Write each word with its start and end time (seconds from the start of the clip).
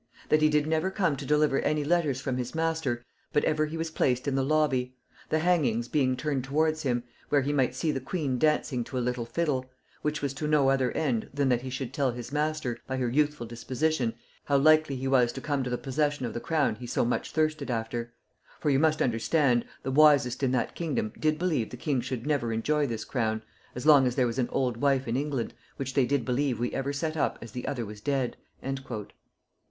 That 0.29 0.41
he 0.41 0.49
did 0.49 0.65
never 0.65 0.89
come 0.89 1.15
to 1.17 1.27
deliver 1.27 1.59
any 1.59 1.83
letters 1.83 2.19
from 2.19 2.37
his 2.37 2.55
master, 2.55 3.03
but 3.31 3.43
ever 3.43 3.67
he 3.67 3.77
was 3.77 3.91
placed 3.91 4.27
in 4.27 4.33
the 4.33 4.41
lobby; 4.43 4.95
the 5.29 5.37
hangings 5.37 5.87
being 5.87 6.17
turned 6.17 6.43
towards 6.43 6.81
him, 6.81 7.03
where 7.29 7.43
he 7.43 7.53
might 7.53 7.75
see 7.75 7.91
the 7.91 7.99
queen 7.99 8.39
dancing 8.39 8.83
to 8.85 8.97
a 8.97 8.97
little 8.97 9.27
fiddle; 9.27 9.69
which 10.01 10.23
was 10.23 10.33
to 10.33 10.47
no 10.47 10.71
other 10.71 10.91
end 10.93 11.29
than 11.31 11.49
that 11.49 11.61
he 11.61 11.69
should 11.69 11.93
tell 11.93 12.09
his 12.09 12.31
master, 12.31 12.79
by 12.87 12.97
her 12.97 13.07
youthful 13.07 13.45
disposition, 13.45 14.15
how 14.45 14.57
likely 14.57 14.95
he 14.95 15.07
was 15.07 15.31
to 15.33 15.39
come 15.39 15.63
to 15.63 15.69
the 15.69 15.77
possession 15.77 16.25
of 16.25 16.33
the 16.33 16.39
crown 16.39 16.73
he 16.73 16.87
so 16.87 17.05
much 17.05 17.29
thirsted 17.29 17.69
after: 17.69 18.11
for 18.59 18.71
you 18.71 18.79
must 18.79 19.03
understand, 19.03 19.63
the 19.83 19.91
wisest 19.91 20.41
in 20.41 20.49
that 20.51 20.73
kingdom 20.73 21.13
did 21.19 21.37
believe 21.37 21.69
the 21.69 21.77
king 21.77 22.01
should 22.01 22.25
never 22.25 22.51
enjoy 22.51 22.87
this 22.87 23.05
crown, 23.05 23.43
as 23.75 23.85
long 23.85 24.07
as 24.07 24.15
there 24.15 24.25
was 24.25 24.39
an 24.39 24.49
old 24.49 24.77
wife 24.77 25.07
in 25.07 25.15
England, 25.15 25.53
which 25.77 25.93
they 25.93 26.07
did 26.07 26.25
believe 26.25 26.57
we 26.59 26.73
ever 26.73 26.91
set 26.91 27.15
up 27.15 27.37
as 27.39 27.51
the 27.51 27.67
other 27.67 27.85
was 27.85 28.01
dead." 28.01 28.35
[Note 28.63 28.79
126: 28.81 28.89
Weldon's 28.89 28.89
Court 28.89 28.95
of 28.95 29.07
King 29.09 29.11
James. 29.11 29.13